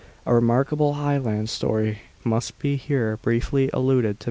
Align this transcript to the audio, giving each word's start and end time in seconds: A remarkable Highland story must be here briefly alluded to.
A 0.25 0.33
remarkable 0.33 0.93
Highland 0.93 1.47
story 1.51 1.99
must 2.23 2.57
be 2.57 2.75
here 2.75 3.17
briefly 3.21 3.69
alluded 3.71 4.15
to. 4.19 4.19